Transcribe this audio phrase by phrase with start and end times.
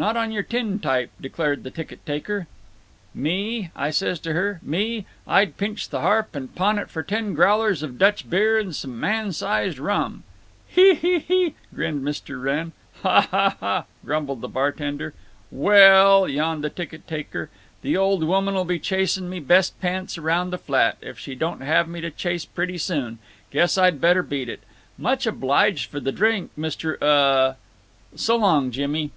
[0.00, 2.46] "Not on your tin type," declared the ticket taker.
[3.14, 4.60] "'Me?' I says to her.
[4.62, 5.06] 'Me?
[5.26, 9.00] I'd pinch the harp and pawn it for ten growlers of Dutch beer and some
[9.00, 10.22] man sized rum!'"
[10.68, 12.40] "Hee, hee hee!" grinned Mr.
[12.40, 12.70] Wrenn.
[13.02, 15.14] "Ha, ha, ha!" grumbled the bartender.
[15.50, 17.50] "Well l l," yawned the ticket taker,
[17.82, 21.88] "the old woman'll be chasing me best pants around the flat, if she don't have
[21.88, 23.18] me to chase, pretty soon.
[23.50, 24.60] Guess I'd better beat it.
[24.96, 27.02] Much obliged for the drink, Mr.
[27.02, 27.54] Uh.
[28.14, 29.12] So long, Jimmy." Mr.